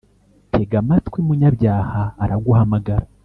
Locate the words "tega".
0.53-0.75